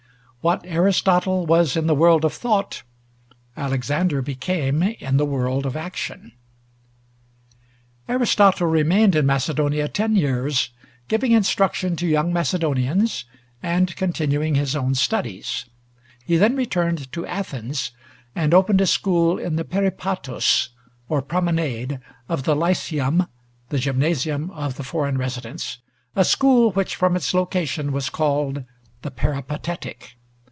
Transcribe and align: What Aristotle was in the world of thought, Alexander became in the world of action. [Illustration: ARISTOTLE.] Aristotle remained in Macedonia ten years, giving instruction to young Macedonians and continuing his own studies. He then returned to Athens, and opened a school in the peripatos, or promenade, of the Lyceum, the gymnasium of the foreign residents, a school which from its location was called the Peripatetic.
What 0.43 0.65
Aristotle 0.65 1.45
was 1.45 1.77
in 1.77 1.85
the 1.85 1.93
world 1.93 2.25
of 2.25 2.33
thought, 2.33 2.81
Alexander 3.55 4.23
became 4.23 4.81
in 4.81 5.17
the 5.17 5.23
world 5.25 5.67
of 5.67 5.77
action. 5.77 6.31
[Illustration: 8.09 8.09
ARISTOTLE.] 8.09 8.15
Aristotle 8.47 8.67
remained 8.67 9.15
in 9.15 9.27
Macedonia 9.27 9.87
ten 9.87 10.15
years, 10.15 10.71
giving 11.07 11.31
instruction 11.31 11.95
to 11.97 12.07
young 12.07 12.33
Macedonians 12.33 13.25
and 13.61 13.95
continuing 13.95 14.55
his 14.55 14.75
own 14.75 14.95
studies. 14.95 15.65
He 16.25 16.37
then 16.37 16.55
returned 16.55 17.11
to 17.11 17.23
Athens, 17.27 17.91
and 18.33 18.51
opened 18.51 18.81
a 18.81 18.87
school 18.87 19.37
in 19.37 19.57
the 19.57 19.63
peripatos, 19.63 20.69
or 21.07 21.21
promenade, 21.21 21.99
of 22.27 22.45
the 22.45 22.55
Lyceum, 22.55 23.27
the 23.69 23.77
gymnasium 23.77 24.49
of 24.49 24.77
the 24.77 24.83
foreign 24.83 25.19
residents, 25.19 25.77
a 26.15 26.25
school 26.25 26.71
which 26.71 26.95
from 26.95 27.15
its 27.15 27.35
location 27.35 27.91
was 27.91 28.09
called 28.09 28.63
the 29.03 29.11
Peripatetic. 29.11 30.15